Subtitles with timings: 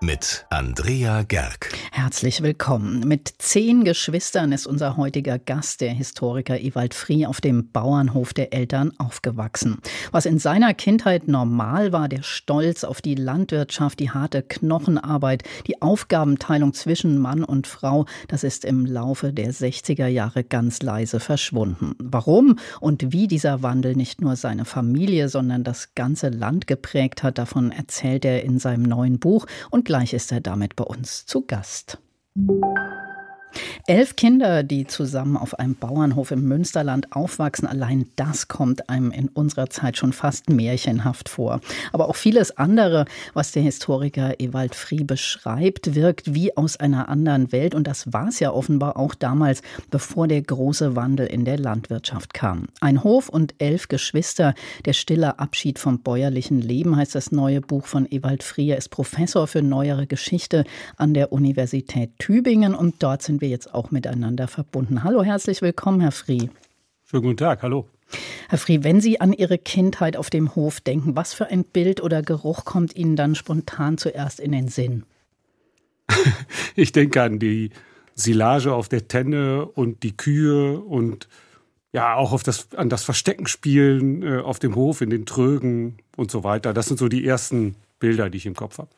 [0.00, 1.72] mit Andrea Gerg.
[1.90, 3.00] Herzlich willkommen.
[3.00, 8.52] Mit zehn Geschwistern ist unser heutiger Gast, der Historiker Ewald Frie, auf dem Bauernhof der
[8.52, 9.78] Eltern aufgewachsen.
[10.12, 15.82] Was in seiner Kindheit normal war, der Stolz auf die Landwirtschaft, die harte Knochenarbeit, die
[15.82, 21.94] Aufgabenteilung zwischen Mann und Frau, das ist im Laufe der 60er Jahre ganz leise verschwunden.
[21.98, 27.38] Warum und wie dieser Wandel nicht nur seine Familie, sondern das ganze Land geprägt hat,
[27.38, 31.46] davon erzählt er in seinem neuen Buch und gleich ist er damit bei uns zu
[31.46, 31.96] Gast.
[33.86, 39.28] Elf Kinder, die zusammen auf einem Bauernhof im Münsterland aufwachsen, allein das kommt einem in
[39.28, 41.60] unserer Zeit schon fast märchenhaft vor.
[41.92, 47.50] Aber auch vieles andere, was der Historiker Ewald Frie beschreibt, wirkt wie aus einer anderen
[47.52, 47.74] Welt.
[47.74, 52.34] Und das war es ja offenbar auch damals, bevor der große Wandel in der Landwirtschaft
[52.34, 52.66] kam.
[52.80, 57.86] Ein Hof und elf Geschwister, der stille Abschied vom bäuerlichen Leben heißt das neue Buch
[57.86, 58.70] von Ewald Frie.
[58.70, 60.64] Er ist Professor für neuere Geschichte
[60.96, 65.04] an der Universität Tübingen und dort sind wir jetzt auch miteinander verbunden.
[65.04, 66.50] Hallo, herzlich willkommen, Herr Frie.
[67.04, 67.86] Schönen guten Tag, hallo.
[68.48, 72.02] Herr Frie, wenn Sie an Ihre Kindheit auf dem Hof denken, was für ein Bild
[72.02, 75.04] oder Geruch kommt Ihnen dann spontan zuerst in den Sinn?
[76.74, 77.70] ich denke an die
[78.14, 81.28] Silage auf der Tenne und die Kühe und
[81.92, 86.30] ja, auch auf das, an das Versteckenspielen äh, auf dem Hof, in den Trögen und
[86.30, 86.74] so weiter.
[86.74, 88.90] Das sind so die ersten Bilder, die ich im Kopf habe.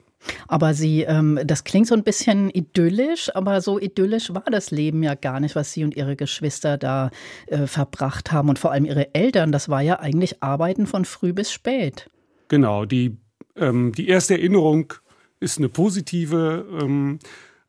[0.48, 5.02] Aber Sie, ähm, das klingt so ein bisschen idyllisch, aber so idyllisch war das Leben
[5.02, 7.10] ja gar nicht, was Sie und Ihre Geschwister da
[7.46, 9.52] äh, verbracht haben und vor allem Ihre Eltern.
[9.52, 12.10] Das war ja eigentlich Arbeiten von früh bis spät.
[12.48, 13.16] Genau, die,
[13.56, 14.92] ähm, die erste Erinnerung
[15.40, 16.66] ist eine positive.
[16.80, 17.18] Ähm,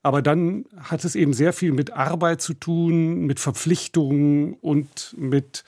[0.04, 5.64] aber dann hat es eben sehr viel mit Arbeit zu tun, mit Verpflichtungen und mit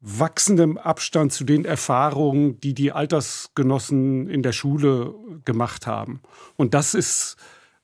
[0.00, 6.20] wachsendem Abstand zu den Erfahrungen, die die Altersgenossen in der Schule gemacht haben.
[6.56, 7.36] Und das ist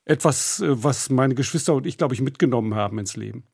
[0.04, 3.44] etwas, äh, was meine Geschwister und ich, glaube ich, mitgenommen haben ins Leben.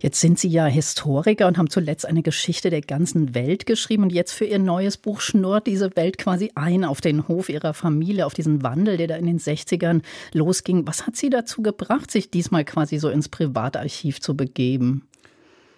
[0.00, 4.12] Jetzt sind Sie ja Historiker und haben zuletzt eine Geschichte der ganzen Welt geschrieben und
[4.12, 8.24] jetzt für Ihr neues Buch schnurrt diese Welt quasi ein auf den Hof Ihrer Familie,
[8.24, 10.02] auf diesen Wandel, der da in den 60ern
[10.32, 10.86] losging.
[10.86, 15.08] Was hat Sie dazu gebracht, sich diesmal quasi so ins Privatarchiv zu begeben?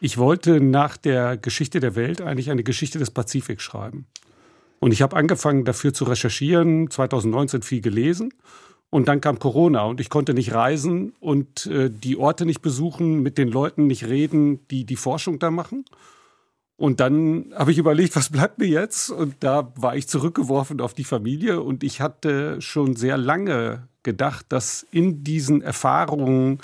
[0.01, 4.07] Ich wollte nach der Geschichte der Welt eigentlich eine Geschichte des Pazifik schreiben.
[4.79, 8.33] Und ich habe angefangen dafür zu recherchieren, 2019 viel gelesen.
[8.89, 13.23] Und dann kam Corona und ich konnte nicht reisen und äh, die Orte nicht besuchen,
[13.23, 15.85] mit den Leuten nicht reden, die die Forschung da machen.
[16.77, 19.11] Und dann habe ich überlegt, was bleibt mir jetzt?
[19.11, 24.47] Und da war ich zurückgeworfen auf die Familie und ich hatte schon sehr lange gedacht,
[24.49, 26.59] dass in diesen Erfahrungen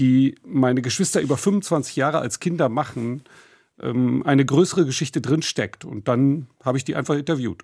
[0.00, 3.22] die meine Geschwister über 25 Jahre als Kinder machen,
[3.80, 5.84] ähm, eine größere Geschichte drinsteckt.
[5.84, 7.62] Und dann habe ich die einfach interviewt.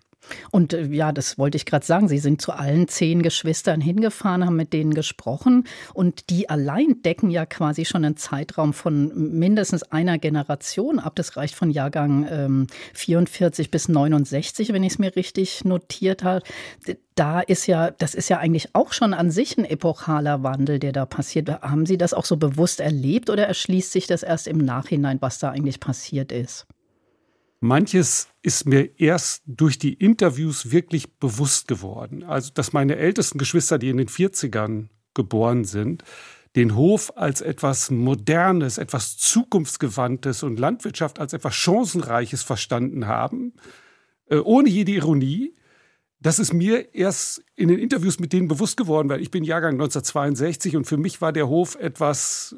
[0.51, 2.09] Und äh, ja, das wollte ich gerade sagen.
[2.09, 5.65] Sie sind zu allen zehn Geschwistern hingefahren, haben mit denen gesprochen.
[5.95, 11.15] Und die allein decken ja quasi schon einen Zeitraum von mindestens einer Generation ab.
[11.17, 16.43] Das reicht von Jahrgang ähm, 44 bis 69, wenn ich es mir richtig notiert habe.
[17.15, 20.93] Da ist ja, das ist ja eigentlich auch schon an sich ein epochaler Wandel, der
[20.93, 21.49] da passiert.
[21.49, 25.39] Haben Sie das auch so bewusst erlebt oder erschließt sich das erst im Nachhinein, was
[25.39, 26.67] da eigentlich passiert ist?
[27.61, 32.23] Manches ist mir erst durch die Interviews wirklich bewusst geworden.
[32.23, 36.05] Also, dass meine ältesten Geschwister, die in den 40ern geboren sind,
[36.55, 43.55] den Hof als etwas Modernes, etwas Zukunftsgewandtes und Landwirtschaft als etwas Chancenreiches verstanden haben,
[44.31, 45.55] äh, ohne jede Ironie.
[46.19, 49.75] Das ist mir erst in den Interviews mit denen bewusst geworden, weil ich bin Jahrgang
[49.75, 52.57] 1962 und für mich war der Hof etwas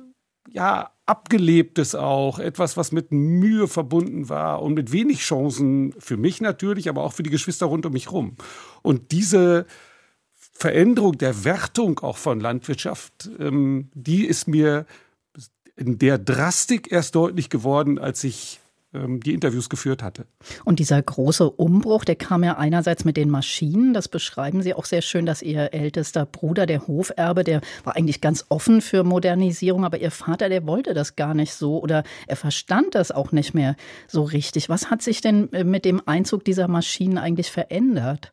[0.51, 6.41] ja, Abgelebtes auch, etwas, was mit Mühe verbunden war und mit wenig Chancen für mich
[6.41, 8.37] natürlich, aber auch für die Geschwister rund um mich rum.
[8.83, 9.67] Und diese
[10.35, 14.87] Veränderung der Wertung auch von Landwirtschaft, ähm, die ist mir
[15.77, 18.61] in der Drastik erst deutlich geworden, als ich
[18.93, 20.27] die Interviews geführt hatte.
[20.65, 24.87] Und dieser große Umbruch, der kam ja einerseits mit den Maschinen, das beschreiben Sie auch
[24.87, 29.85] sehr schön, dass Ihr ältester Bruder, der Hoferbe, der war eigentlich ganz offen für Modernisierung,
[29.85, 33.53] aber Ihr Vater, der wollte das gar nicht so oder er verstand das auch nicht
[33.53, 33.77] mehr
[34.07, 34.71] so richtig.
[34.71, 38.33] Was hat sich denn äh, mit dem Einzug dieser Maschinen eigentlich verändert?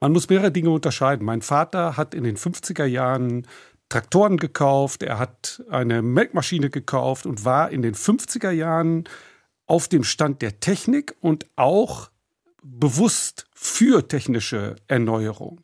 [0.00, 1.24] Man muss mehrere Dinge unterscheiden.
[1.24, 3.46] Mein Vater hat in den 50er Jahren
[3.88, 9.04] Traktoren gekauft, er hat eine Melkmaschine gekauft und war in den 50er Jahren
[9.66, 12.10] auf dem Stand der Technik und auch
[12.62, 15.60] bewusst für technische Erneuerung.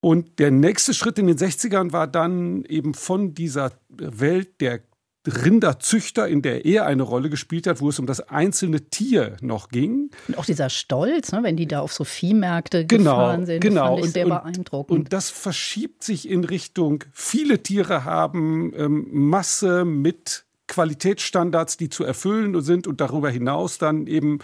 [0.00, 4.80] Und der nächste Schritt in den 60ern war dann eben von dieser Welt der
[5.26, 9.70] Rinderzüchter, in der er eine Rolle gespielt hat, wo es um das einzelne Tier noch
[9.70, 10.10] ging.
[10.28, 13.86] Und auch dieser Stolz, ne, wenn die da auf so Viehmärkte genau, gefahren sind, genau.
[13.86, 14.98] fand ich und, sehr und, beeindruckend.
[14.98, 22.04] Und das verschiebt sich in Richtung, viele Tiere haben ähm, Masse mit Qualitätsstandards, die zu
[22.04, 24.38] erfüllen sind und darüber hinaus dann eben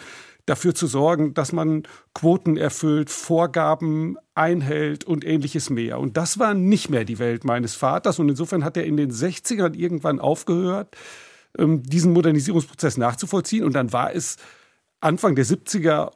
[0.47, 1.85] dafür zu sorgen, dass man
[2.15, 5.99] Quoten erfüllt, Vorgaben einhält und ähnliches mehr.
[6.01, 8.19] Und das war nicht mehr die Welt meines Vaters.
[8.19, 10.97] Und insofern hat er in den 60ern irgendwann aufgehört,
[11.57, 13.65] ähm, diesen Modernisierungsprozess nachzuvollziehen.
[13.65, 14.37] Und dann war es
[15.01, 16.11] Anfang der 70er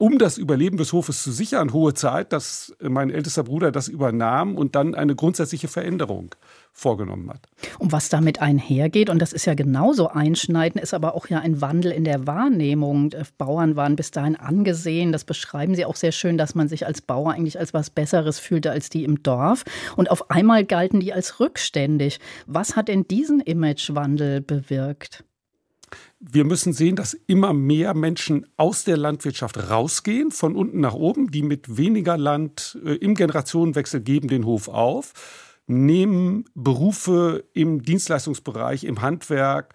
[0.00, 4.56] um das Überleben des Hofes zu sichern, hohe Zeit, dass mein ältester Bruder das übernahm
[4.56, 6.34] und dann eine grundsätzliche Veränderung
[6.72, 7.46] vorgenommen hat.
[7.78, 11.60] Und was damit einhergeht, und das ist ja genauso einschneidend, ist aber auch ja ein
[11.60, 13.10] Wandel in der Wahrnehmung.
[13.36, 17.02] Bauern waren bis dahin angesehen, das beschreiben sie auch sehr schön, dass man sich als
[17.02, 19.64] Bauer eigentlich als was Besseres fühlte als die im Dorf.
[19.96, 22.20] Und auf einmal galten die als rückständig.
[22.46, 25.24] Was hat denn diesen Imagewandel bewirkt?
[26.20, 31.30] Wir müssen sehen, dass immer mehr Menschen aus der Landwirtschaft rausgehen, von unten nach oben,
[31.30, 35.12] die mit weniger Land äh, im Generationenwechsel geben den Hof auf,
[35.66, 39.74] nehmen Berufe im Dienstleistungsbereich, im Handwerk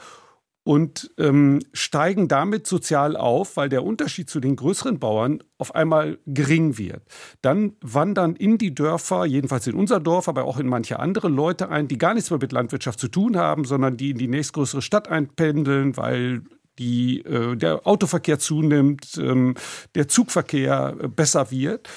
[0.66, 6.18] und ähm, steigen damit sozial auf, weil der Unterschied zu den größeren Bauern auf einmal
[6.26, 7.04] gering wird.
[7.44, 11.70] Dann wandern in die Dörfer, jedenfalls in unser Dorf, aber auch in manche andere Leute
[11.70, 14.82] ein, die gar nichts mehr mit Landwirtschaft zu tun haben, sondern die in die nächstgrößere
[14.82, 16.42] Stadt einpendeln, weil
[16.80, 19.54] die, äh, der Autoverkehr zunimmt, ähm,
[19.94, 21.88] der Zugverkehr äh, besser wird.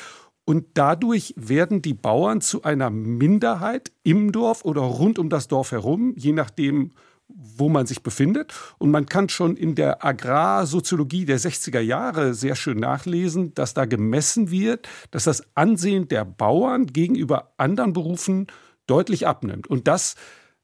[0.44, 5.72] Und dadurch werden die Bauern zu einer Minderheit im Dorf oder rund um das Dorf
[5.72, 6.92] herum, je nachdem,
[7.28, 8.54] wo man sich befindet.
[8.78, 13.84] Und man kann schon in der Agrarsoziologie der 60er Jahre sehr schön nachlesen, dass da
[13.84, 18.46] gemessen wird, dass das Ansehen der Bauern gegenüber anderen Berufen
[18.86, 19.66] deutlich abnimmt.
[19.66, 20.16] Und das,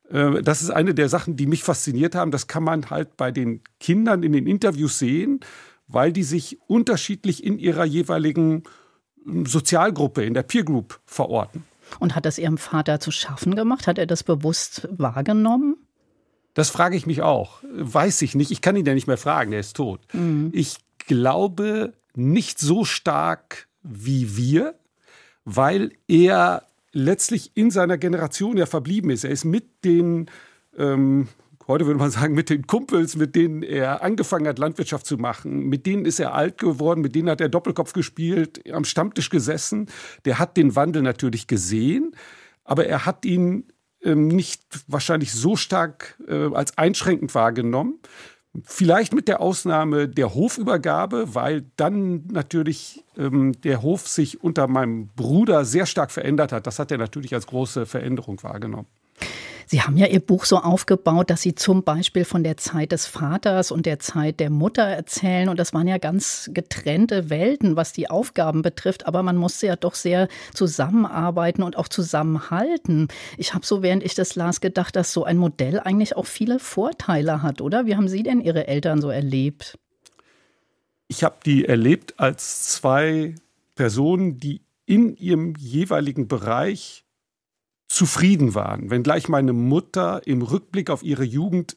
[0.08, 2.31] äh, das ist eine der Sachen, die mich fasziniert haben.
[2.31, 5.40] Das kann man halt bei den Kindern in den Interviews sehen,
[5.87, 8.62] weil die sich unterschiedlich in ihrer jeweiligen
[9.26, 11.64] ähm, Sozialgruppe, in der Peer Group verorten.
[12.00, 13.87] Und hat das Ihrem Vater zu schaffen gemacht?
[13.87, 15.76] Hat er das bewusst wahrgenommen?
[16.54, 17.58] Das frage ich mich auch.
[17.76, 18.50] Weiß ich nicht.
[18.50, 20.00] Ich kann ihn ja nicht mehr fragen, er ist tot.
[20.12, 20.50] Mhm.
[20.52, 24.74] Ich glaube nicht so stark wie wir,
[25.44, 29.24] weil er letztlich in seiner Generation ja verblieben ist.
[29.24, 30.30] Er ist mit den,
[30.78, 31.28] ähm,
[31.66, 35.68] heute würde man sagen, mit den Kumpels, mit denen er angefangen hat, Landwirtschaft zu machen,
[35.68, 39.88] mit denen ist er alt geworden, mit denen hat er Doppelkopf gespielt, am Stammtisch gesessen.
[40.24, 42.14] Der hat den Wandel natürlich gesehen,
[42.62, 43.66] aber er hat ihn
[44.04, 47.98] nicht wahrscheinlich so stark äh, als einschränkend wahrgenommen.
[48.62, 55.08] Vielleicht mit der Ausnahme der Hofübergabe, weil dann natürlich ähm, der Hof sich unter meinem
[55.08, 56.66] Bruder sehr stark verändert hat.
[56.66, 58.86] Das hat er natürlich als große Veränderung wahrgenommen.
[59.74, 63.06] Sie haben ja Ihr Buch so aufgebaut, dass Sie zum Beispiel von der Zeit des
[63.06, 65.48] Vaters und der Zeit der Mutter erzählen.
[65.48, 69.08] Und das waren ja ganz getrennte Welten, was die Aufgaben betrifft.
[69.08, 73.08] Aber man musste ja doch sehr zusammenarbeiten und auch zusammenhalten.
[73.36, 76.60] Ich habe so, während ich das las, gedacht, dass so ein Modell eigentlich auch viele
[76.60, 77.84] Vorteile hat, oder?
[77.84, 79.76] Wie haben Sie denn Ihre Eltern so erlebt?
[81.08, 83.34] Ich habe die erlebt als zwei
[83.74, 87.03] Personen, die in ihrem jeweiligen Bereich
[87.94, 88.91] zufrieden waren.
[88.91, 91.76] Wenngleich meine Mutter im Rückblick auf ihre Jugend,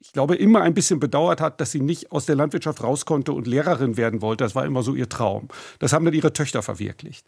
[0.00, 3.32] ich glaube, immer ein bisschen bedauert hat, dass sie nicht aus der Landwirtschaft raus konnte
[3.32, 4.44] und Lehrerin werden wollte.
[4.44, 5.48] Das war immer so ihr Traum.
[5.78, 7.26] Das haben dann ihre Töchter verwirklicht.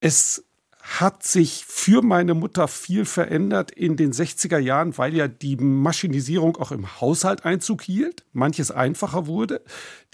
[0.00, 0.44] Es
[0.80, 6.56] hat sich für meine Mutter viel verändert in den 60er Jahren, weil ja die Maschinisierung
[6.56, 9.62] auch im Haushalt Einzug hielt, manches einfacher wurde,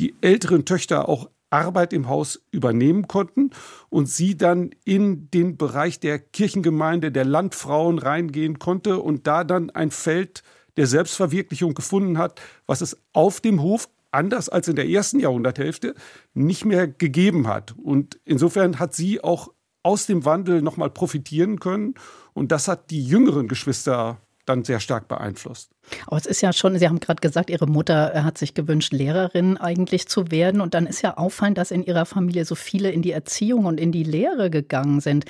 [0.00, 3.50] die älteren Töchter auch Arbeit im Haus übernehmen konnten
[3.90, 9.71] und sie dann in den Bereich der Kirchengemeinde, der Landfrauen reingehen konnte und da dann
[9.71, 10.42] ein Feld
[10.76, 15.94] der Selbstverwirklichung gefunden hat, was es auf dem Hof anders als in der ersten Jahrhunderthälfte
[16.35, 17.75] nicht mehr gegeben hat.
[17.76, 19.49] Und insofern hat sie auch
[19.82, 21.94] aus dem Wandel nochmal profitieren können.
[22.32, 25.70] Und das hat die jüngeren Geschwister dann sehr stark beeinflusst.
[26.06, 28.92] Aber es ist ja schon, Sie haben gerade gesagt, Ihre Mutter äh, hat sich gewünscht,
[28.92, 30.61] Lehrerin eigentlich zu werden.
[30.61, 33.78] Und dann ist ja auffallend, dass in Ihrer Familie so viele in die Erziehung und
[33.78, 35.25] in die Lehre gegangen sind.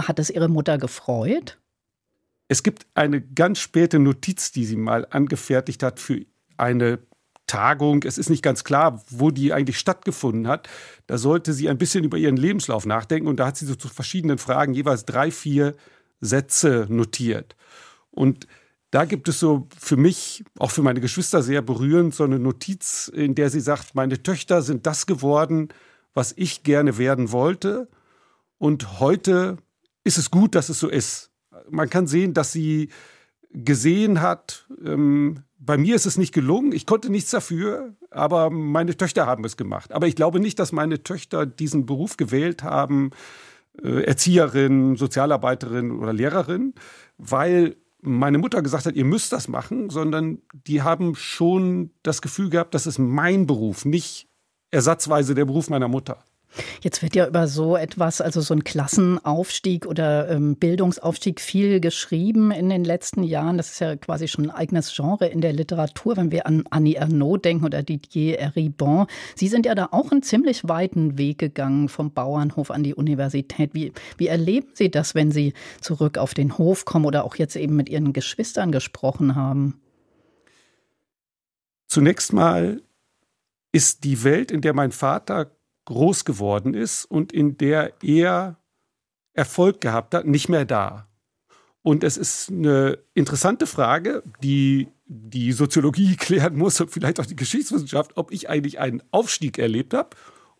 [0.00, 1.58] Hat es Ihre Mutter gefreut?
[2.48, 6.24] Es gibt eine ganz späte Notiz, die sie mal angefertigt hat für
[6.56, 6.98] eine
[7.46, 8.04] Tagung.
[8.04, 10.68] Es ist nicht ganz klar, wo die eigentlich stattgefunden hat.
[11.06, 13.28] Da sollte sie ein bisschen über ihren Lebenslauf nachdenken.
[13.28, 15.74] Und da hat sie so zu verschiedenen Fragen jeweils drei, vier
[16.20, 17.54] Sätze notiert.
[18.18, 18.48] Und
[18.90, 23.08] da gibt es so für mich, auch für meine Geschwister sehr berührend, so eine Notiz,
[23.14, 25.68] in der sie sagt, meine Töchter sind das geworden,
[26.14, 27.88] was ich gerne werden wollte.
[28.58, 29.58] Und heute
[30.02, 31.30] ist es gut, dass es so ist.
[31.70, 32.88] Man kann sehen, dass sie
[33.50, 38.96] gesehen hat, ähm, bei mir ist es nicht gelungen, ich konnte nichts dafür, aber meine
[38.96, 39.92] Töchter haben es gemacht.
[39.92, 43.10] Aber ich glaube nicht, dass meine Töchter diesen Beruf gewählt haben,
[43.82, 46.74] äh, Erzieherin, Sozialarbeiterin oder Lehrerin,
[47.16, 52.50] weil meine Mutter gesagt hat, ihr müsst das machen, sondern die haben schon das Gefühl
[52.50, 54.28] gehabt, das ist mein Beruf, nicht
[54.70, 56.24] ersatzweise der Beruf meiner Mutter.
[56.80, 62.50] Jetzt wird ja über so etwas, also so ein Klassenaufstieg oder ähm, Bildungsaufstieg viel geschrieben
[62.50, 63.56] in den letzten Jahren.
[63.56, 66.96] Das ist ja quasi schon ein eigenes Genre in der Literatur, wenn wir an Annie
[66.96, 69.06] Ernaux denken oder Didier Eribon.
[69.34, 73.74] Sie sind ja da auch einen ziemlich weiten Weg gegangen vom Bauernhof an die Universität.
[73.74, 77.56] Wie, wie erleben Sie das, wenn Sie zurück auf den Hof kommen oder auch jetzt
[77.56, 79.80] eben mit Ihren Geschwistern gesprochen haben?
[81.86, 82.82] Zunächst mal
[83.72, 85.50] ist die Welt, in der mein Vater
[85.88, 88.56] groß geworden ist und in der er
[89.32, 91.08] Erfolg gehabt hat, nicht mehr da.
[91.80, 97.36] Und es ist eine interessante Frage, die die Soziologie klären muss und vielleicht auch die
[97.36, 100.10] Geschichtswissenschaft, ob ich eigentlich einen Aufstieg erlebt habe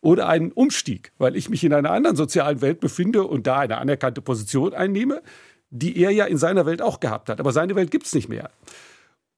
[0.01, 3.77] oder einen Umstieg, weil ich mich in einer anderen sozialen Welt befinde und da eine
[3.77, 5.21] anerkannte Position einnehme,
[5.69, 7.39] die er ja in seiner Welt auch gehabt hat.
[7.39, 8.51] Aber seine Welt gibt es nicht mehr.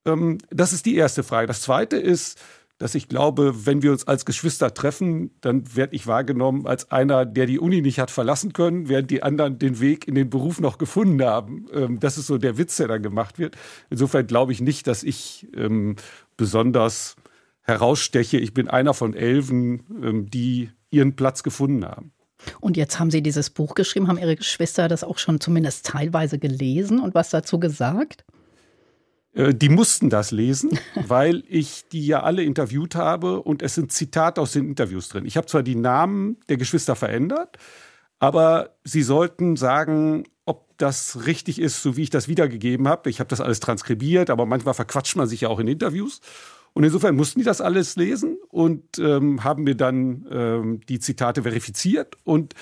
[0.05, 1.49] Ähm, das ist die erste Frage.
[1.49, 2.39] Das zweite ist,
[2.81, 7.27] dass ich glaube, wenn wir uns als Geschwister treffen, dann werde ich wahrgenommen als einer,
[7.27, 10.61] der die Uni nicht hat verlassen können, während die anderen den Weg in den Beruf
[10.61, 11.67] noch gefunden haben.
[11.75, 13.55] Ähm, das ist so der Witz, der dann gemacht wird.
[13.91, 15.97] Insofern glaube ich nicht, dass ich ähm,
[16.39, 17.17] besonders
[17.61, 18.39] heraussteche.
[18.39, 22.13] Ich bin einer von Elfen, ähm, die ihren Platz gefunden haben.
[22.61, 26.39] Und jetzt haben Sie dieses Buch geschrieben, haben Ihre Geschwister das auch schon zumindest teilweise
[26.39, 28.25] gelesen und was dazu gesagt?
[29.33, 33.93] Äh, die mussten das lesen, weil ich die ja alle interviewt habe und es sind
[33.93, 35.25] Zitate aus den Interviews drin.
[35.27, 37.57] Ich habe zwar die Namen der Geschwister verändert,
[38.19, 43.09] aber sie sollten sagen, ob das richtig ist, so wie ich das wiedergegeben habe.
[43.09, 46.21] Ich habe das alles transkribiert, aber manchmal verquatscht man sich ja auch in Interviews.
[46.73, 51.43] Und insofern mussten die das alles lesen und ähm, haben mir dann ähm, die Zitate
[51.43, 52.17] verifiziert.
[52.25, 52.55] Und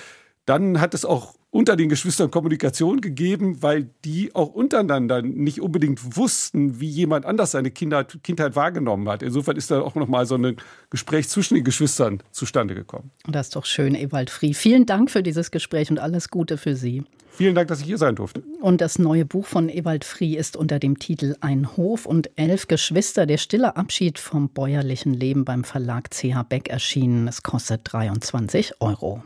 [0.45, 6.15] dann hat es auch unter den Geschwistern Kommunikation gegeben, weil die auch untereinander nicht unbedingt
[6.15, 9.23] wussten, wie jemand anders seine Kindheit, Kindheit wahrgenommen hat.
[9.23, 10.57] Insofern ist da auch noch mal so ein
[10.89, 13.11] Gespräch zwischen den Geschwistern zustande gekommen.
[13.27, 14.53] Das ist doch schön, Ewald Frie.
[14.53, 17.03] Vielen Dank für dieses Gespräch und alles Gute für Sie.
[17.31, 18.43] Vielen Dank, dass ich hier sein durfte.
[18.59, 22.67] Und das neue Buch von Ewald Frie ist unter dem Titel Ein Hof und elf
[22.67, 27.27] Geschwister, der stille Abschied vom bäuerlichen Leben beim Verlag CH Beck erschienen.
[27.27, 29.23] Es kostet 23 Euro.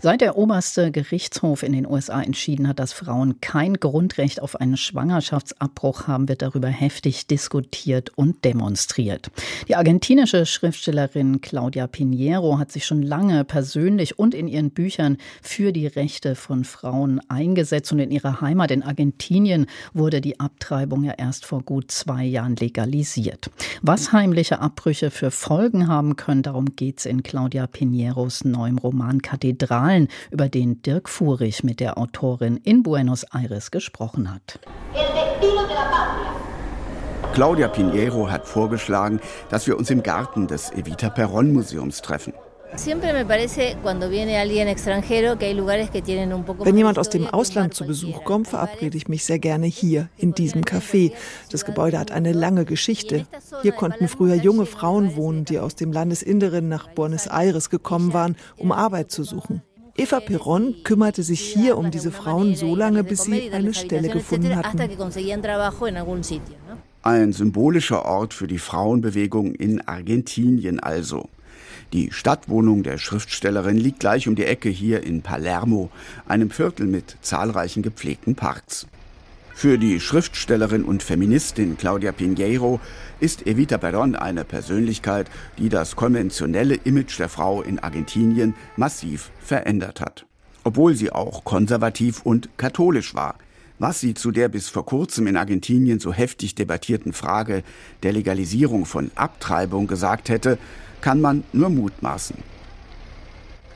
[0.00, 4.76] Seit der oberste Gerichtshof in den USA entschieden hat, dass Frauen kein Grundrecht auf einen
[4.76, 9.30] Schwangerschaftsabbruch haben, wird darüber heftig diskutiert und demonstriert.
[9.68, 15.72] Die argentinische Schriftstellerin Claudia Pinheiro hat sich schon lange persönlich und in ihren Büchern für
[15.72, 21.14] die Rechte von Frauen eingesetzt und in ihrer Heimat in Argentinien wurde die Abtreibung ja
[21.16, 23.50] erst vor gut zwei Jahren legalisiert.
[23.82, 29.22] Was heimliche Abbrüche für Folgen haben können, darum geht es in Claudia Pinheiros neuem Roman
[29.22, 34.58] Kathedral Kathedralen, über den Dirk Fuhrig mit der Autorin in Buenos Aires gesprochen hat.
[37.32, 42.32] Claudia Pinheiro hat vorgeschlagen, dass wir uns im Garten des Evita Perón Museums treffen.
[46.64, 50.34] Wenn jemand aus dem Ausland zu Besuch kommt, verabrede ich mich sehr gerne hier, in
[50.34, 51.12] diesem Café.
[51.50, 53.26] Das Gebäude hat eine lange Geschichte.
[53.62, 58.36] Hier konnten früher junge Frauen wohnen, die aus dem Landesinneren nach Buenos Aires gekommen waren,
[58.56, 59.62] um Arbeit zu suchen.
[59.96, 64.56] Eva Perón kümmerte sich hier um diese Frauen so lange, bis sie eine Stelle gefunden
[64.56, 64.80] hatten.
[67.02, 71.28] Ein symbolischer Ort für die Frauenbewegung in Argentinien also.
[71.92, 75.90] Die Stadtwohnung der Schriftstellerin liegt gleich um die Ecke hier in Palermo,
[76.26, 78.86] einem Viertel mit zahlreichen gepflegten Parks.
[79.54, 82.80] Für die Schriftstellerin und Feministin Claudia Pinheiro
[83.20, 90.00] ist Evita Perón eine Persönlichkeit, die das konventionelle Image der Frau in Argentinien massiv verändert
[90.00, 90.26] hat.
[90.64, 93.36] Obwohl sie auch konservativ und katholisch war,
[93.78, 97.62] was sie zu der bis vor kurzem in Argentinien so heftig debattierten Frage
[98.02, 100.58] der Legalisierung von Abtreibung gesagt hätte,
[101.04, 102.34] kann man nur mutmaßen.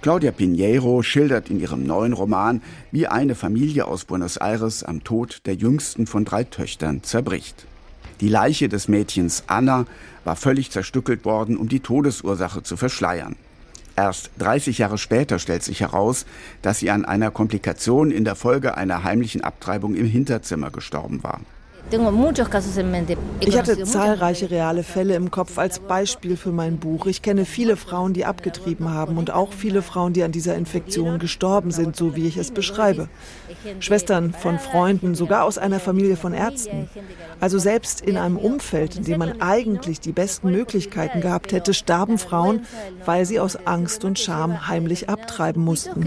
[0.00, 5.42] Claudia Pinheiro schildert in ihrem neuen Roman, wie eine Familie aus Buenos Aires am Tod
[5.44, 7.66] der jüngsten von drei Töchtern zerbricht.
[8.22, 9.84] Die Leiche des Mädchens Anna
[10.24, 13.36] war völlig zerstückelt worden, um die Todesursache zu verschleiern.
[13.94, 16.24] Erst 30 Jahre später stellt sich heraus,
[16.62, 21.42] dass sie an einer Komplikation in der Folge einer heimlichen Abtreibung im Hinterzimmer gestorben war.
[23.40, 27.06] Ich hatte zahlreiche reale Fälle im Kopf als Beispiel für mein Buch.
[27.06, 31.18] Ich kenne viele Frauen, die abgetrieben haben und auch viele Frauen, die an dieser Infektion
[31.18, 33.08] gestorben sind, so wie ich es beschreibe.
[33.80, 36.90] Schwestern von Freunden, sogar aus einer Familie von Ärzten.
[37.40, 42.18] Also selbst in einem Umfeld, in dem man eigentlich die besten Möglichkeiten gehabt hätte, starben
[42.18, 42.66] Frauen,
[43.04, 46.04] weil sie aus Angst und Scham heimlich abtreiben mussten.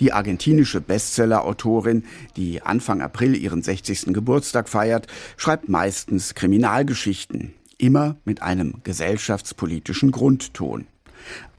[0.00, 2.04] Die argentinische Bestseller-Autorin,
[2.36, 4.14] die Anfang April ihren 60.
[4.14, 10.86] Geburtstag feiert, schreibt meistens Kriminalgeschichten, immer mit einem gesellschaftspolitischen Grundton.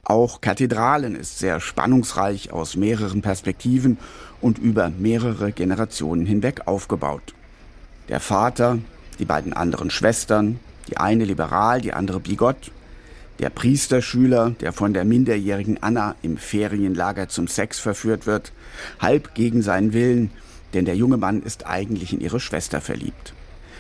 [0.04, 4.00] Auch Kathedralen ist sehr spannungsreich aus mehreren Perspektiven
[4.42, 7.36] und über mehrere Generationen hinweg aufgebaut.
[8.10, 8.80] Der Vater,
[9.20, 12.72] die beiden anderen Schwestern, die eine liberal, die andere bigott,
[13.42, 18.54] der Priesterschüler, der von der minderjährigen Anna im Ferienlager zum Sex verführt wird,
[19.00, 20.30] halb gegen seinen Willen,
[20.74, 23.34] denn der junge Mann ist eigentlich in ihre Schwester verliebt.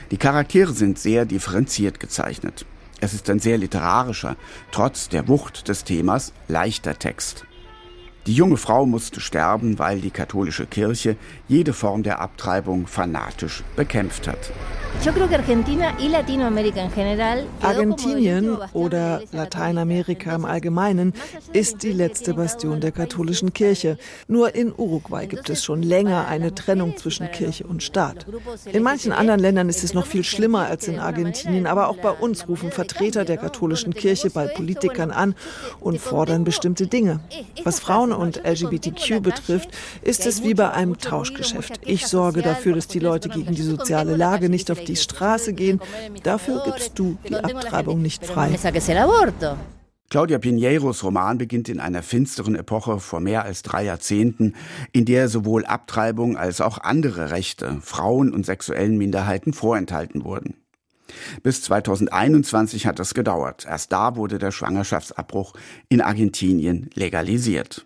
[0.09, 2.65] Die Charaktere sind sehr differenziert gezeichnet.
[2.99, 4.35] Es ist ein sehr literarischer,
[4.71, 7.45] trotz der Wucht des Themas, leichter Text.
[8.27, 11.15] Die junge Frau musste sterben, weil die katholische Kirche
[11.47, 14.51] jede Form der Abtreibung fanatisch bekämpft hat.
[17.61, 21.13] Argentinien oder Lateinamerika im Allgemeinen
[21.53, 23.97] ist die letzte Bastion der katholischen Kirche.
[24.27, 28.27] Nur in Uruguay gibt es schon länger eine Trennung zwischen Kirche und Staat.
[28.71, 32.11] In manchen anderen Ländern ist es noch viel schlimmer als in Argentinien, aber auch bei
[32.11, 35.33] uns rufen Vertreter der katholischen Kirche bei Politikern an
[35.79, 37.21] und fordern bestimmte Dinge.
[37.63, 39.69] Was Frauen und LGBTQ betrifft,
[40.01, 41.81] ist es wie bei einem Tauschgeschäft.
[41.85, 45.79] Ich sorge dafür, dass die Leute gegen die soziale Lage nicht auf die Straße gehen.
[46.23, 48.57] Dafür gibst du die Abtreibung nicht frei.
[50.11, 54.55] Claudia Pinheiros Roman beginnt in einer finsteren Epoche vor mehr als drei Jahrzehnten,
[54.91, 60.55] in der sowohl Abtreibung als auch andere Rechte Frauen und sexuellen Minderheiten vorenthalten wurden.
[61.43, 63.65] Bis 2021 hat es gedauert.
[63.65, 65.53] Erst da wurde der Schwangerschaftsabbruch
[65.87, 67.85] in Argentinien legalisiert.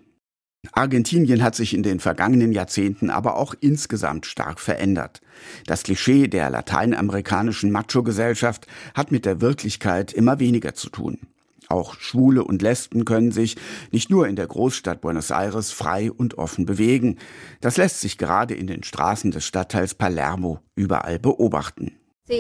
[0.74, 5.22] Argentinien hat sich in den vergangenen Jahrzehnten aber auch insgesamt stark verändert.
[5.66, 11.20] Das Klischee der lateinamerikanischen Macho-Gesellschaft hat mit der Wirklichkeit immer weniger zu tun.
[11.68, 13.56] Auch Schwule und Lesben können sich
[13.92, 17.18] nicht nur in der Großstadt Buenos Aires frei und offen bewegen.
[17.60, 21.94] Das lässt sich gerade in den Straßen des Stadtteils Palermo überall beobachten.
[22.28, 22.40] In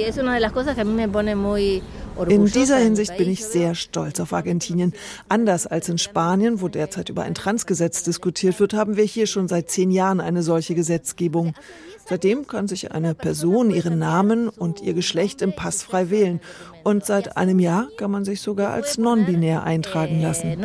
[2.45, 4.93] dieser Hinsicht bin ich sehr stolz auf Argentinien.
[5.29, 9.47] Anders als in Spanien, wo derzeit über ein Transgesetz diskutiert wird, haben wir hier schon
[9.47, 11.53] seit zehn Jahren eine solche Gesetzgebung.
[12.09, 16.41] Seitdem kann sich eine Person ihren Namen und ihr Geschlecht im Pass frei wählen.
[16.83, 20.57] Und seit einem Jahr kann man sich sogar als non-binär eintragen lassen.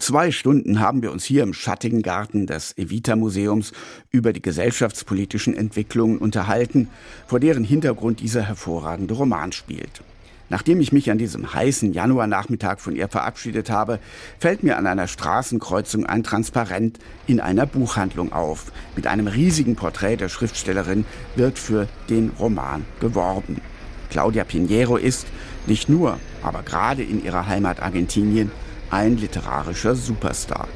[0.00, 3.72] Zwei Stunden haben wir uns hier im schattigen Garten des Evita-Museums
[4.10, 6.88] über die gesellschaftspolitischen Entwicklungen unterhalten,
[7.26, 10.02] vor deren Hintergrund dieser hervorragende Roman spielt.
[10.48, 13.98] Nachdem ich mich an diesem heißen Januarnachmittag von ihr verabschiedet habe,
[14.38, 18.72] fällt mir an einer Straßenkreuzung ein Transparent in einer Buchhandlung auf.
[18.96, 21.04] Mit einem riesigen Porträt der Schriftstellerin
[21.36, 23.60] wird für den Roman geworben.
[24.08, 25.26] Claudia Pinheiro ist,
[25.66, 28.50] nicht nur, aber gerade in ihrer Heimat Argentinien,
[28.90, 30.68] ein literarischer Superstar.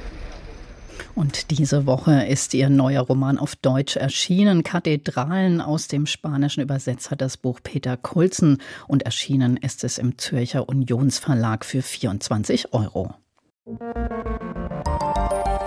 [1.15, 4.65] Und diese Woche ist ihr neuer Roman auf Deutsch erschienen.
[4.65, 10.19] Kathedralen aus dem Spanischen übersetzt hat das Buch Peter Kulzen und erschienen ist es im
[10.19, 13.15] Zürcher Unionsverlag für 24 Euro.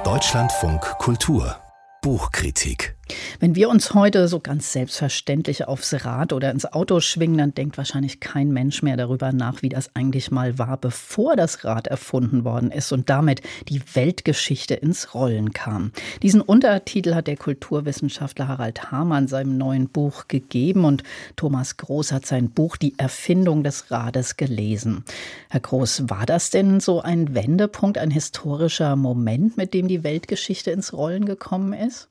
[0.04, 1.56] Deutschlandfunk Kultur
[2.02, 2.97] Buchkritik.
[3.40, 7.78] Wenn wir uns heute so ganz selbstverständlich aufs Rad oder ins Auto schwingen, dann denkt
[7.78, 12.44] wahrscheinlich kein Mensch mehr darüber nach, wie das eigentlich mal war, bevor das Rad erfunden
[12.44, 15.92] worden ist und damit die Weltgeschichte ins Rollen kam.
[16.22, 21.04] Diesen Untertitel hat der Kulturwissenschaftler Harald Hamann seinem neuen Buch gegeben und
[21.36, 25.04] Thomas Groß hat sein Buch Die Erfindung des Rades gelesen.
[25.50, 30.72] Herr Groß, war das denn so ein Wendepunkt, ein historischer Moment, mit dem die Weltgeschichte
[30.72, 32.08] ins Rollen gekommen ist?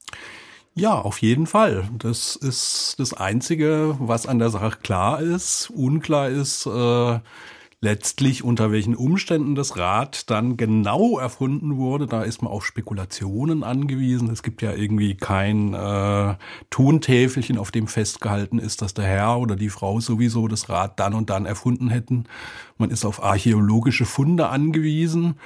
[0.79, 1.89] Ja, auf jeden Fall.
[1.97, 5.71] Das ist das Einzige, was an der Sache klar ist.
[5.71, 7.19] Unklar ist äh,
[7.81, 12.07] letztlich, unter welchen Umständen das Rad dann genau erfunden wurde.
[12.07, 14.29] Da ist man auf Spekulationen angewiesen.
[14.29, 16.35] Es gibt ja irgendwie kein äh,
[16.69, 21.15] Tontäfelchen, auf dem festgehalten ist, dass der Herr oder die Frau sowieso das Rad dann
[21.15, 22.25] und dann erfunden hätten.
[22.77, 25.37] Man ist auf archäologische Funde angewiesen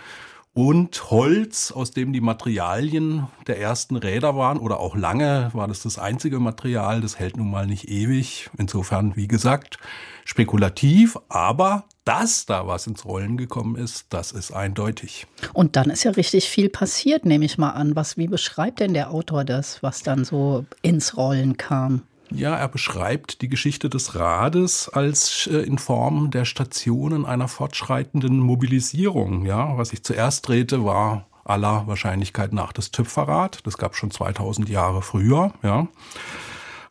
[0.68, 5.82] und Holz, aus dem die Materialien der ersten Räder waren oder auch lange war das
[5.82, 7.00] das einzige Material.
[7.00, 8.50] Das hält nun mal nicht ewig.
[8.58, 9.78] Insofern, wie gesagt,
[10.26, 15.26] spekulativ, aber dass da was ins Rollen gekommen ist, das ist eindeutig.
[15.54, 17.96] Und dann ist ja richtig viel passiert, nehme ich mal an.
[17.96, 22.02] Was, wie beschreibt denn der Autor das, was dann so ins Rollen kam?
[22.32, 28.38] Ja, er beschreibt die Geschichte des Rades als äh, in Form der Stationen einer fortschreitenden
[28.38, 29.44] Mobilisierung.
[29.46, 33.66] Ja, was ich zuerst drehte, war aller Wahrscheinlichkeit nach das Töpferrad.
[33.66, 35.52] Das gab schon 2000 Jahre früher.
[35.62, 35.88] Ja.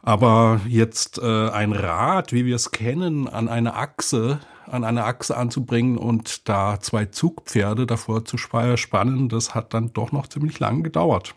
[0.02, 5.36] Aber jetzt äh, ein Rad, wie wir es kennen, an eine Achse, an eine Achse
[5.36, 10.84] anzubringen und da zwei Zugpferde davor zu spannen, das hat dann doch noch ziemlich lang
[10.84, 11.36] gedauert.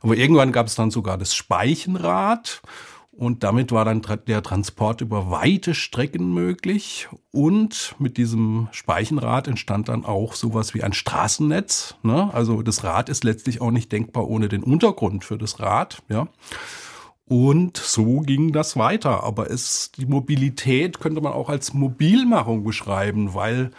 [0.00, 2.62] Aber irgendwann gab es dann sogar das Speichenrad
[3.18, 7.08] und damit war dann der Transport über weite Strecken möglich.
[7.32, 11.96] Und mit diesem Speichenrad entstand dann auch sowas wie ein Straßennetz.
[12.04, 12.32] Ne?
[12.32, 16.00] Also das Rad ist letztlich auch nicht denkbar ohne den Untergrund für das Rad.
[16.08, 16.28] Ja.
[17.24, 19.24] Und so ging das weiter.
[19.24, 23.72] Aber es, die Mobilität könnte man auch als Mobilmachung beschreiben, weil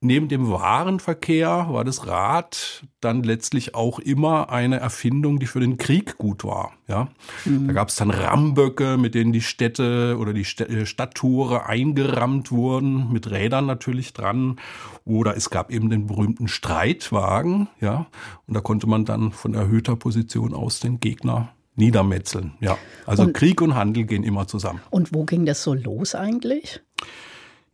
[0.00, 5.76] neben dem Warenverkehr war das Rad dann letztlich auch immer eine Erfindung, die für den
[5.76, 6.72] Krieg gut war.
[6.86, 7.08] Ja,
[7.44, 7.66] mhm.
[7.66, 13.12] da gab es dann Ramböcke, mit denen die Städte oder die äh, Stadttore eingerammt wurden,
[13.12, 14.56] mit Rädern natürlich dran.
[15.04, 17.68] Oder es gab eben den berühmten Streitwagen.
[17.80, 18.06] Ja,
[18.46, 22.52] und da konnte man dann von erhöhter Position aus den Gegner niedermetzeln.
[22.60, 24.80] Ja, also und, Krieg und Handel gehen immer zusammen.
[24.90, 26.80] Und wo ging das so los eigentlich?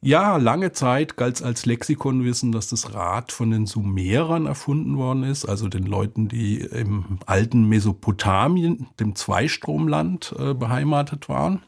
[0.06, 5.22] Ja, lange Zeit galt es als Lexikonwissen, dass das Rad von den Sumerern erfunden worden
[5.22, 11.62] ist, also den Leuten, die im alten Mesopotamien, dem Zweistromland, äh, beheimatet waren.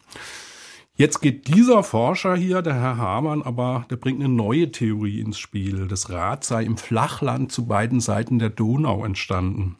[0.96, 5.38] Jetzt geht dieser Forscher hier, der Herr Hamann, aber der bringt eine neue Theorie ins
[5.38, 5.88] Spiel.
[5.88, 9.76] Das Rad sei im Flachland zu beiden Seiten der Donau entstanden.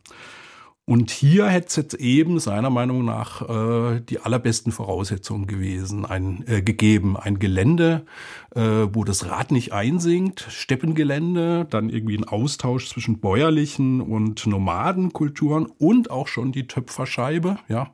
[0.88, 6.44] Und hier hätte es jetzt eben seiner Meinung nach äh, die allerbesten Voraussetzungen gewesen, ein,
[6.46, 7.16] äh, gegeben.
[7.16, 8.07] Ein Gelände,
[8.55, 8.61] äh,
[8.92, 16.12] wo das Rad nicht einsinkt, Steppengelände, dann irgendwie ein Austausch zwischen bäuerlichen und Nomadenkulturen und
[16.12, 17.59] auch schon die Töpferscheibe.
[17.68, 17.92] Ja,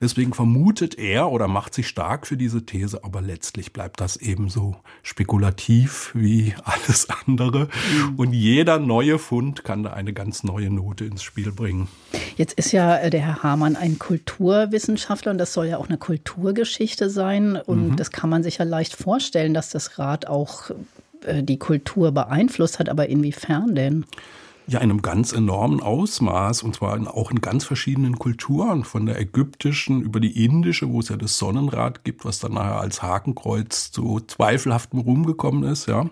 [0.00, 4.74] deswegen vermutet er oder macht sich stark für diese These, aber letztlich bleibt das ebenso
[5.04, 7.68] spekulativ wie alles andere.
[8.08, 8.16] Mhm.
[8.16, 11.86] Und jeder neue Fund kann da eine ganz neue Note ins Spiel bringen.
[12.36, 15.98] Jetzt ist ja äh, der Herr Hamann ein Kulturwissenschaftler und das soll ja auch eine
[15.98, 17.56] Kulturgeschichte sein.
[17.56, 17.96] Und mhm.
[17.96, 20.70] das kann man sich ja leicht vorstellen, dass das Rad auch
[21.24, 22.88] äh, die Kultur beeinflusst hat.
[22.88, 24.04] Aber inwiefern denn?
[24.68, 29.06] Ja, in einem ganz enormen Ausmaß und zwar in, auch in ganz verschiedenen Kulturen, von
[29.06, 33.02] der ägyptischen über die indische, wo es ja das Sonnenrad gibt, was dann nachher als
[33.02, 36.08] Hakenkreuz zu zweifelhaftem Ruhm gekommen ist, ja,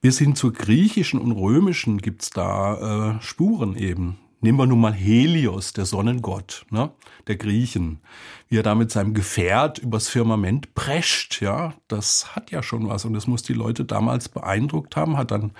[0.00, 4.16] bis hin zur griechischen und römischen gibt's da äh, Spuren eben.
[4.44, 6.90] Nehmen wir nun mal Helios, der Sonnengott, ne,
[7.28, 8.00] der Griechen,
[8.48, 13.04] wie er da mit seinem Gefährt übers Firmament prescht, ja, das hat ja schon was.
[13.04, 15.52] Und das muss die Leute damals beeindruckt haben, hat dann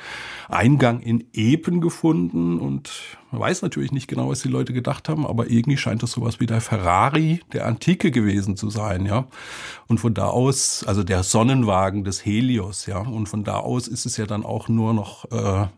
[0.48, 2.58] Eingang in Epen gefunden.
[2.58, 2.90] Und
[3.30, 6.40] man weiß natürlich nicht genau, was die Leute gedacht haben, aber irgendwie scheint das sowas
[6.40, 9.28] wie der Ferrari der Antike gewesen zu sein, ja.
[9.86, 14.06] Und von da aus, also der Sonnenwagen des Helios, ja, und von da aus ist
[14.06, 15.68] es ja dann auch nur noch äh,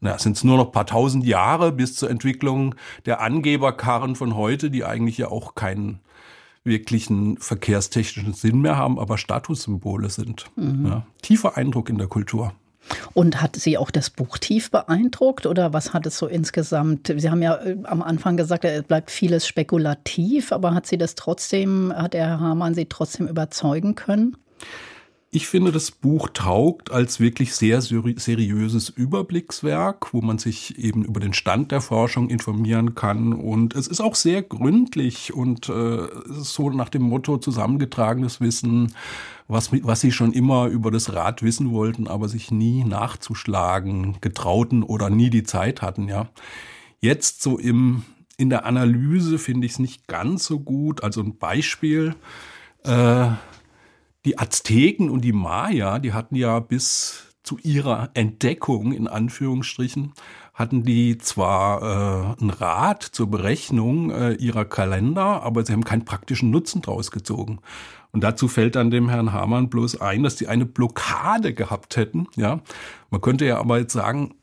[0.00, 2.74] na, sind es nur noch paar tausend Jahre bis zur Entwicklung
[3.06, 6.00] der Angeberkarren von heute, die eigentlich ja auch keinen
[6.64, 10.46] wirklichen verkehrstechnischen Sinn mehr haben, aber Statussymbole sind.
[10.56, 10.86] Mhm.
[10.86, 12.52] Ja, tiefer Eindruck in der Kultur.
[13.12, 17.12] Und hat Sie auch das Buch tief beeindruckt oder was hat es so insgesamt?
[17.16, 21.14] Sie haben ja äh, am Anfang gesagt, es bleibt vieles spekulativ, aber hat Sie das
[21.14, 24.36] trotzdem, hat der Herr Hamann Sie trotzdem überzeugen können?
[25.30, 31.20] Ich finde, das Buch taugt als wirklich sehr seriöses Überblickswerk, wo man sich eben über
[31.20, 33.34] den Stand der Forschung informieren kann.
[33.34, 38.94] Und es ist auch sehr gründlich und äh, so nach dem Motto zusammengetragenes Wissen,
[39.48, 44.82] was, was sie schon immer über das Rad wissen wollten, aber sich nie nachzuschlagen getrauten
[44.82, 46.08] oder nie die Zeit hatten.
[46.08, 46.30] Ja,
[47.00, 48.04] jetzt so im
[48.38, 51.02] in der Analyse finde ich es nicht ganz so gut.
[51.02, 52.14] Also ein Beispiel.
[52.84, 53.30] Äh,
[54.24, 60.12] die Azteken und die Maya, die hatten ja bis zu ihrer Entdeckung in Anführungsstrichen
[60.58, 66.04] hatten die zwar äh, ein Rad zur Berechnung äh, ihrer Kalender, aber sie haben keinen
[66.04, 67.60] praktischen Nutzen draus gezogen.
[68.10, 72.26] Und dazu fällt dann dem Herrn Hamann bloß ein, dass die eine Blockade gehabt hätten.
[72.34, 72.60] Ja,
[73.10, 74.34] man könnte ja aber jetzt sagen,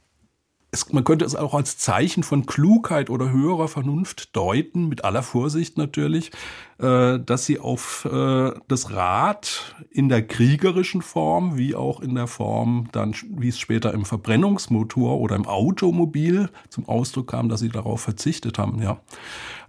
[0.75, 5.23] es, man könnte es auch als Zeichen von Klugheit oder höherer Vernunft deuten, mit aller
[5.23, 6.31] Vorsicht natürlich,
[6.77, 12.27] äh, dass sie auf äh, das Rad in der kriegerischen Form, wie auch in der
[12.27, 17.69] Form dann, wie es später im Verbrennungsmotor oder im Automobil zum Ausdruck kam, dass sie
[17.69, 18.99] darauf verzichtet haben, ja.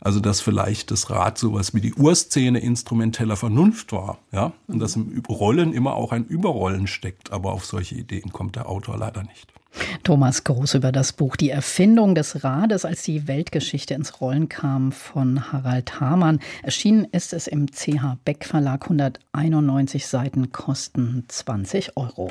[0.01, 4.53] Also, dass vielleicht das Rad sowas wie die Urszene instrumenteller Vernunft war, ja.
[4.67, 8.69] Und dass im Rollen immer auch ein Überrollen steckt, aber auf solche Ideen kommt der
[8.69, 9.56] Autor leider nicht.
[10.03, 14.93] Thomas Groß über das Buch Die Erfindung des Rades, als die Weltgeschichte ins Rollen kam
[14.93, 16.41] von Harald Hamann.
[16.63, 18.91] Erschienen ist es im CH Beck Verlag.
[18.91, 22.31] 191 Seiten kosten 20 Euro.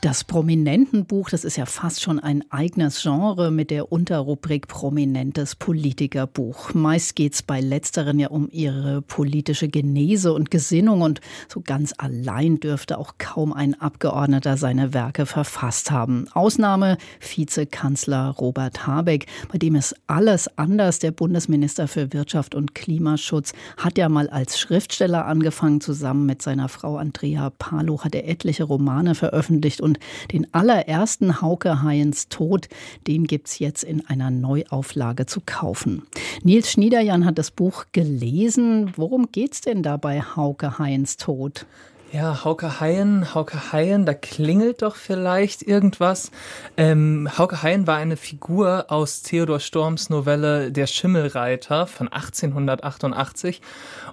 [0.00, 6.74] Das Prominentenbuch, das ist ja fast schon ein eigenes Genre mit der Unterrubrik Prominentes Politikerbuch.
[6.74, 11.94] Meist geht es bei letzteren ja um ihre politische Genese und Gesinnung und so ganz
[11.98, 16.26] allein dürfte auch kaum ein Abgeordneter seine Werke verfasst haben.
[16.32, 20.98] Ausnahme Vizekanzler Robert Habeck, bei dem ist alles anders.
[20.98, 25.80] Der Bundesminister für Wirtschaft und Klimaschutz hat ja mal als Schriftsteller angefangen.
[25.80, 29.98] Zusammen mit seiner Frau Andrea Paloch hat er etliche Romane veröffentlicht und
[30.32, 32.68] den allerersten Hauke Hayens Tod,
[33.06, 36.04] den gibt es jetzt in einer Neuauflage zu kaufen.
[36.42, 38.92] Nils Schniederjan hat das Buch gelesen.
[38.96, 41.66] Worum geht es denn da bei Hauke Hayens Tod?
[42.14, 46.30] Ja, Hauke Haien, Hauke Haien, da klingelt doch vielleicht irgendwas.
[46.76, 53.62] Ähm, Hauke Haien war eine Figur aus Theodor Storms Novelle Der Schimmelreiter von 1888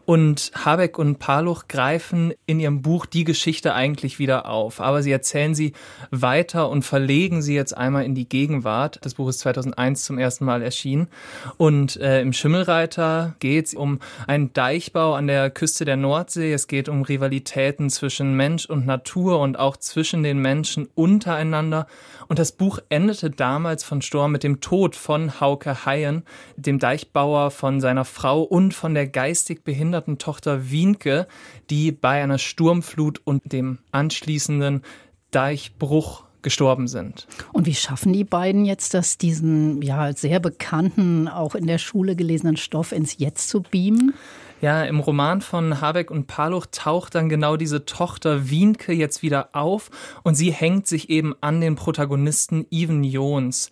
[0.05, 5.11] und Habeck und Paluch greifen in ihrem Buch die Geschichte eigentlich wieder auf, aber sie
[5.11, 5.73] erzählen sie
[6.09, 8.99] weiter und verlegen sie jetzt einmal in die Gegenwart.
[9.01, 11.09] Das Buch ist 2001 zum ersten Mal erschienen
[11.57, 16.53] und äh, im Schimmelreiter geht es um einen Deichbau an der Küste der Nordsee.
[16.53, 21.87] Es geht um Rivalitäten zwischen Mensch und Natur und auch zwischen den Menschen untereinander.
[22.27, 26.23] Und das Buch endete damals von Sturm mit dem Tod von Hauke Hayen,
[26.57, 31.27] dem Deichbauer von seiner Frau und von der geistig behinderten Tochter Wienke,
[31.69, 34.83] die bei einer Sturmflut und dem anschließenden
[35.31, 37.27] Deichbruch gestorben sind.
[37.51, 42.15] Und wie schaffen die beiden jetzt das, diesen ja sehr bekannten, auch in der Schule
[42.15, 44.13] gelesenen Stoff ins Jetzt zu beamen?
[44.61, 49.49] Ja, im Roman von Habeck und Paluch taucht dann genau diese Tochter Wienke jetzt wieder
[49.53, 49.89] auf
[50.23, 53.69] und sie hängt sich eben an den Protagonisten Even Jons.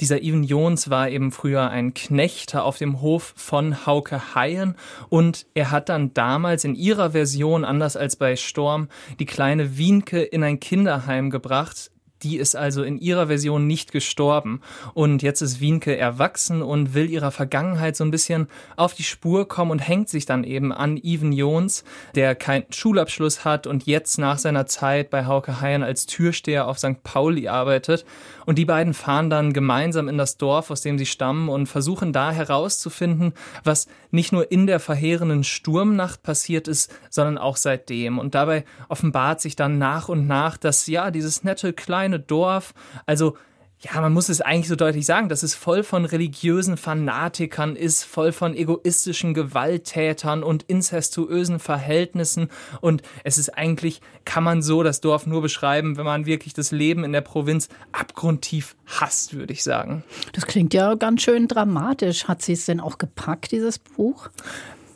[0.00, 4.74] Dieser Even Jons war eben früher ein Knechter auf dem Hof von Hauke Hayen
[5.08, 8.88] und er hat dann damals in ihrer Version, anders als bei Storm,
[9.20, 11.92] die kleine Wienke in ein Kinderheim gebracht,
[12.24, 14.60] die ist also in ihrer Version nicht gestorben.
[14.94, 19.46] Und jetzt ist Wienke erwachsen und will ihrer Vergangenheit so ein bisschen auf die Spur
[19.46, 21.84] kommen und hängt sich dann eben an Even Jons,
[22.14, 26.78] der keinen Schulabschluss hat und jetzt nach seiner Zeit bei Hauke Hayen als Türsteher auf
[26.78, 27.02] St.
[27.02, 28.06] Pauli arbeitet.
[28.46, 32.12] Und die beiden fahren dann gemeinsam in das Dorf, aus dem sie stammen und versuchen
[32.12, 38.18] da herauszufinden, was nicht nur in der verheerenden Sturmnacht passiert ist, sondern auch seitdem.
[38.18, 42.74] Und dabei offenbart sich dann nach und nach, dass ja, dieses nette kleine Dorf,
[43.06, 43.36] also
[43.84, 48.04] ja, man muss es eigentlich so deutlich sagen, dass es voll von religiösen Fanatikern ist,
[48.04, 52.48] voll von egoistischen Gewalttätern und incestuösen Verhältnissen.
[52.80, 56.70] Und es ist eigentlich, kann man so das Dorf nur beschreiben, wenn man wirklich das
[56.70, 60.02] Leben in der Provinz abgrundtief hasst, würde ich sagen.
[60.32, 62.24] Das klingt ja ganz schön dramatisch.
[62.24, 64.30] Hat sie es denn auch gepackt, dieses Buch?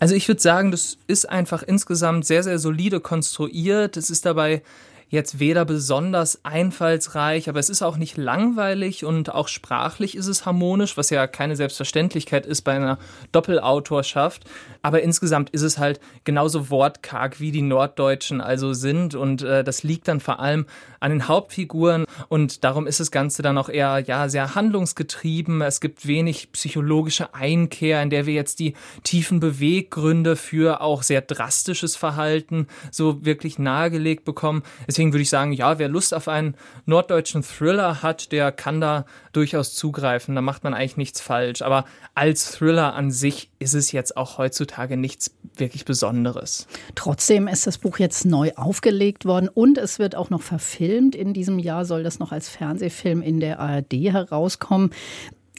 [0.01, 3.96] Also ich würde sagen, das ist einfach insgesamt sehr, sehr solide konstruiert.
[3.96, 4.62] Es ist dabei
[5.09, 10.44] jetzt weder besonders einfallsreich, aber es ist auch nicht langweilig und auch sprachlich ist es
[10.44, 12.99] harmonisch, was ja keine Selbstverständlichkeit ist bei einer
[13.33, 14.44] Doppelautorschaft.
[14.83, 19.14] Aber insgesamt ist es halt genauso wortkarg, wie die Norddeutschen also sind.
[19.14, 20.66] Und äh, das liegt dann vor allem
[21.01, 22.05] an den Hauptfiguren.
[22.29, 25.62] Und darum ist das Ganze dann auch eher ja, sehr handlungsgetrieben.
[25.62, 31.23] Es gibt wenig psychologische Einkehr, in der wir jetzt die tiefen Beweggründe für auch sehr
[31.23, 34.62] drastisches Verhalten so wirklich nahegelegt bekommen.
[34.87, 38.80] Es Deswegen würde ich sagen, ja, wer Lust auf einen norddeutschen Thriller hat, der kann
[38.80, 40.34] da durchaus zugreifen.
[40.34, 41.62] Da macht man eigentlich nichts falsch.
[41.62, 41.84] Aber
[42.16, 46.66] als Thriller an sich ist es jetzt auch heutzutage nichts wirklich Besonderes.
[46.96, 51.14] Trotzdem ist das Buch jetzt neu aufgelegt worden und es wird auch noch verfilmt.
[51.14, 54.90] In diesem Jahr soll das noch als Fernsehfilm in der ARD herauskommen.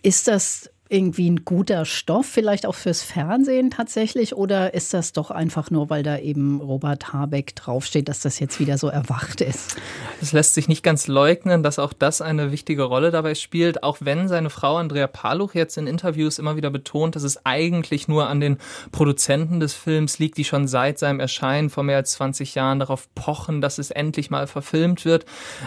[0.04, 4.36] Ist das irgendwie ein guter Stoff, vielleicht auch fürs Fernsehen tatsächlich?
[4.36, 8.60] Oder ist das doch einfach nur, weil da eben Robert Habeck draufsteht, dass das jetzt
[8.60, 9.78] wieder so erwacht ist?
[10.20, 13.98] Es lässt sich nicht ganz leugnen, dass auch das eine wichtige Rolle dabei spielt, auch
[14.02, 18.28] wenn seine Frau Andrea Paluch jetzt in Interviews immer wieder betont, dass es eigentlich nur
[18.28, 18.58] an den
[18.92, 23.14] Produzenten des Films liegt, die schon seit seinem Erscheinen vor mehr als 20 Jahren darauf
[23.14, 25.26] pochen, dass es endlich mal verfilmt wird.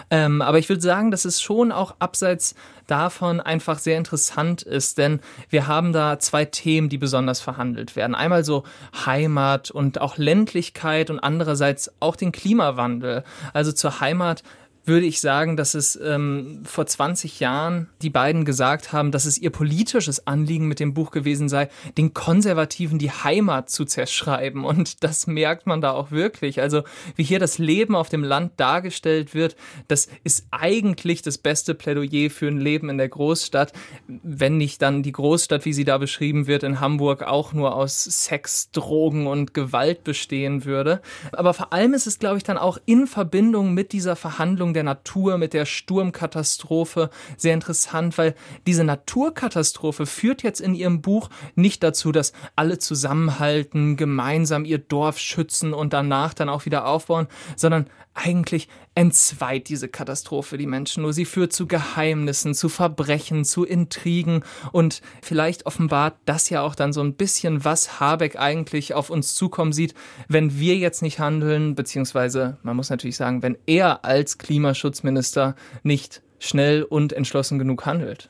[0.09, 2.55] Ähm, aber ich würde sagen, dass es schon auch abseits
[2.93, 8.13] davon einfach sehr interessant ist, denn wir haben da zwei Themen, die besonders verhandelt werden.
[8.13, 8.65] Einmal so
[9.03, 13.23] Heimat und auch Ländlichkeit und andererseits auch den Klimawandel.
[13.51, 14.43] Also zur Heimat
[14.85, 19.37] würde ich sagen, dass es ähm, vor 20 Jahren die beiden gesagt haben, dass es
[19.37, 24.65] ihr politisches Anliegen mit dem Buch gewesen sei, den Konservativen die Heimat zu zerschreiben.
[24.65, 26.59] Und das merkt man da auch wirklich.
[26.59, 26.83] Also
[27.15, 29.55] wie hier das Leben auf dem Land dargestellt wird,
[29.87, 33.71] das ist eigentlich das beste Plädoyer für ein Leben in der Großstadt,
[34.07, 38.03] wenn nicht dann die Großstadt, wie sie da beschrieben wird, in Hamburg auch nur aus
[38.03, 41.01] Sex, Drogen und Gewalt bestehen würde.
[41.31, 44.83] Aber vor allem ist es, glaube ich, dann auch in Verbindung mit dieser Verhandlung der
[44.83, 47.09] Natur, mit der Sturmkatastrophe.
[47.37, 48.35] Sehr interessant, weil
[48.67, 55.19] diese Naturkatastrophe führt jetzt in ihrem Buch nicht dazu, dass alle zusammenhalten, gemeinsam ihr Dorf
[55.19, 61.13] schützen und danach dann auch wieder aufbauen, sondern eigentlich entzweit diese Katastrophe die Menschen nur.
[61.13, 66.93] Sie führt zu Geheimnissen, zu Verbrechen, zu Intrigen und vielleicht offenbart das ja auch dann
[66.93, 69.93] so ein bisschen, was Habeck eigentlich auf uns zukommen sieht,
[70.27, 76.21] wenn wir jetzt nicht handeln, beziehungsweise man muss natürlich sagen, wenn er als Klimaschutzminister nicht
[76.39, 78.29] schnell und entschlossen genug handelt.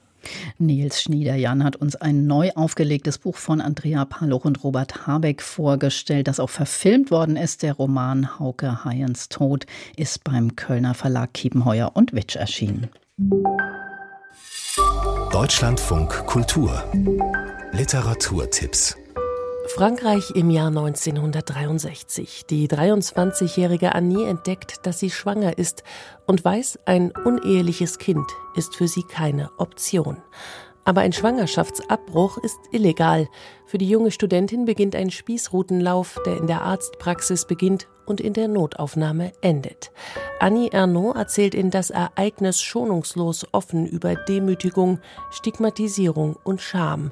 [0.58, 6.28] Nils Schniederjan hat uns ein neu aufgelegtes Buch von Andrea Paloch und Robert Habeck vorgestellt,
[6.28, 7.64] das auch verfilmt worden ist.
[7.64, 12.90] Der Roman Hauke Hayens Tod ist beim Kölner Verlag Kiepenheuer und Witsch erschienen.
[15.32, 16.84] Deutschlandfunk Kultur
[17.72, 18.96] Literaturtipps
[19.76, 22.46] Frankreich im Jahr 1963.
[22.48, 25.84] Die 23-jährige Annie entdeckt, dass sie schwanger ist
[26.28, 30.18] und weiß, ein uneheliches Kind ist für sie keine Option.
[30.86, 33.28] Aber ein Schwangerschaftsabbruch ist illegal.
[33.66, 38.50] Für die junge Studentin beginnt ein Spießrutenlauf, der in der Arztpraxis beginnt und in der
[38.50, 39.92] Notaufnahme endet.
[40.40, 45.00] Annie Ernaux erzählt in das Ereignis schonungslos offen über Demütigung,
[45.32, 47.12] Stigmatisierung und Scham.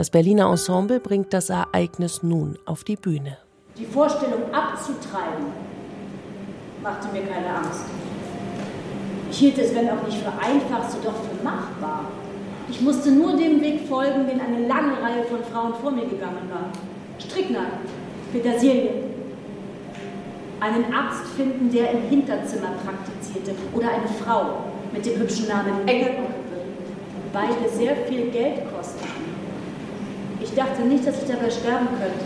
[0.00, 3.36] Das Berliner Ensemble bringt das Ereignis nun auf die Bühne.
[3.76, 5.44] Die Vorstellung abzutreiben
[6.82, 7.82] machte mir keine Angst.
[9.30, 12.06] Ich hielt es, wenn auch nicht für einfach, so doch für machbar.
[12.70, 16.48] Ich musste nur dem Weg folgen, den eine lange Reihe von Frauen vor mir gegangen
[16.50, 16.72] war.
[17.18, 17.66] Strickner,
[18.32, 19.04] Petersilie,
[20.60, 24.60] einen Arzt finden, der im Hinterzimmer praktizierte oder eine Frau
[24.94, 26.12] mit dem hübschen Namen Engel.
[27.34, 28.89] Beide sehr viel Geld kosteten.
[30.42, 32.24] Ich dachte nicht, dass ich dabei sterben könnte.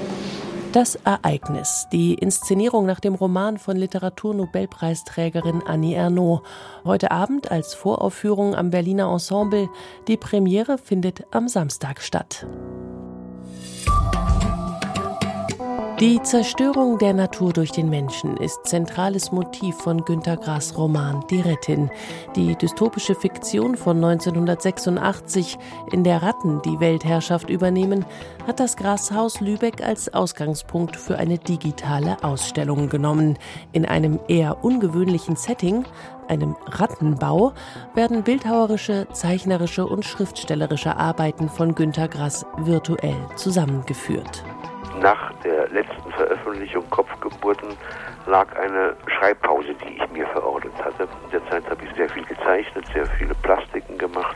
[0.72, 6.42] Das Ereignis, die Inszenierung nach dem Roman von Literaturnobelpreisträgerin Annie Ernaux.
[6.84, 9.68] Heute Abend als Voraufführung am Berliner Ensemble.
[10.08, 12.44] Die Premiere findet am Samstag statt.
[16.00, 21.40] Die Zerstörung der Natur durch den Menschen ist zentrales Motiv von Günter Grass Roman Die
[21.40, 21.88] Rettin.
[22.34, 25.56] Die dystopische Fiktion von 1986,
[25.92, 28.04] in der Ratten die Weltherrschaft übernehmen,
[28.44, 33.38] hat das Grashaus Lübeck als Ausgangspunkt für eine digitale Ausstellung genommen.
[33.70, 35.84] In einem eher ungewöhnlichen Setting,
[36.26, 37.52] einem Rattenbau,
[37.94, 44.42] werden bildhauerische, zeichnerische und schriftstellerische Arbeiten von Günter Grass virtuell zusammengeführt
[45.04, 47.68] nach der letzten Veröffentlichung Kopfgeburten
[48.26, 51.06] lag eine Schreibpause, die ich mir verordnet hatte.
[51.24, 54.34] In der Zeit habe ich sehr viel gezeichnet, sehr viele Plastiken gemacht.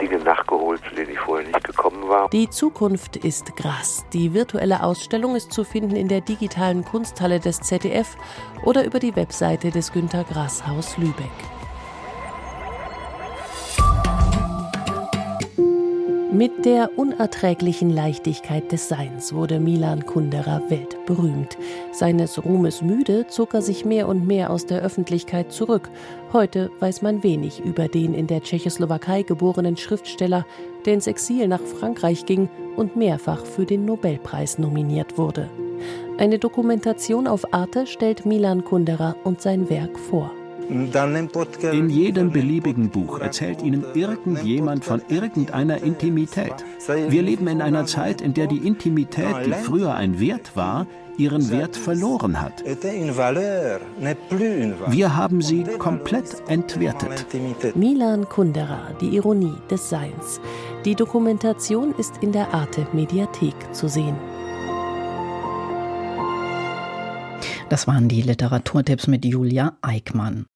[0.00, 2.28] Dinge nachgeholt, zu denen ich vorher nicht gekommen war.
[2.30, 4.06] Die Zukunft ist Gras.
[4.12, 8.16] Die virtuelle Ausstellung ist zu finden in der digitalen Kunsthalle des ZDF
[8.64, 11.59] oder über die Webseite des Günter Grass Haus Lübeck.
[16.40, 21.58] Mit der unerträglichen Leichtigkeit des Seins wurde Milan Kundera weltberühmt.
[21.92, 25.90] Seines Ruhmes müde zog er sich mehr und mehr aus der Öffentlichkeit zurück.
[26.32, 30.46] Heute weiß man wenig über den in der Tschechoslowakei geborenen Schriftsteller,
[30.86, 35.50] der ins Exil nach Frankreich ging und mehrfach für den Nobelpreis nominiert wurde.
[36.16, 40.30] Eine Dokumentation auf Arte stellt Milan Kundera und sein Werk vor.
[40.70, 46.54] In jedem beliebigen Buch erzählt Ihnen irgendjemand von irgendeiner Intimität.
[47.08, 50.86] Wir leben in einer Zeit, in der die Intimität, die früher ein Wert war,
[51.18, 52.64] ihren Wert verloren hat.
[54.86, 57.26] Wir haben sie komplett entwertet.
[57.74, 60.40] Milan Kundera, die Ironie des Seins.
[60.84, 64.16] Die Dokumentation ist in der Arte Mediathek zu sehen.
[67.68, 70.46] Das waren die Literaturtipps mit Julia Eickmann.